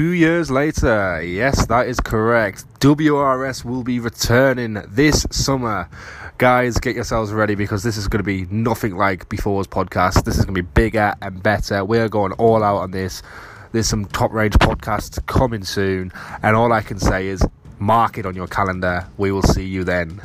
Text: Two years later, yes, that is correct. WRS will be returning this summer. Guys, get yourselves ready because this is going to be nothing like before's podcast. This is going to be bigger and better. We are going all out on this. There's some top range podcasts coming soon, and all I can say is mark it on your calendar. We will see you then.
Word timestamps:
Two 0.00 0.12
years 0.12 0.50
later, 0.50 1.22
yes, 1.22 1.66
that 1.66 1.86
is 1.86 2.00
correct. 2.00 2.64
WRS 2.80 3.66
will 3.66 3.82
be 3.82 4.00
returning 4.00 4.82
this 4.88 5.26
summer. 5.30 5.90
Guys, 6.38 6.78
get 6.78 6.94
yourselves 6.94 7.34
ready 7.34 7.54
because 7.54 7.82
this 7.82 7.98
is 7.98 8.08
going 8.08 8.20
to 8.20 8.24
be 8.24 8.46
nothing 8.46 8.96
like 8.96 9.28
before's 9.28 9.66
podcast. 9.66 10.24
This 10.24 10.38
is 10.38 10.46
going 10.46 10.54
to 10.54 10.62
be 10.62 10.68
bigger 10.72 11.14
and 11.20 11.42
better. 11.42 11.84
We 11.84 11.98
are 11.98 12.08
going 12.08 12.32
all 12.32 12.64
out 12.64 12.78
on 12.78 12.92
this. 12.92 13.22
There's 13.72 13.88
some 13.88 14.06
top 14.06 14.32
range 14.32 14.54
podcasts 14.54 15.20
coming 15.26 15.64
soon, 15.64 16.12
and 16.42 16.56
all 16.56 16.72
I 16.72 16.80
can 16.80 16.98
say 16.98 17.26
is 17.26 17.44
mark 17.78 18.16
it 18.16 18.24
on 18.24 18.34
your 18.34 18.46
calendar. 18.46 19.06
We 19.18 19.32
will 19.32 19.42
see 19.42 19.66
you 19.66 19.84
then. 19.84 20.22